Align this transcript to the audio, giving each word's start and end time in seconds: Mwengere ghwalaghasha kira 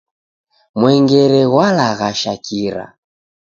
Mwengere 0.79 1.41
ghwalaghasha 1.51 2.33
kira 2.45 2.85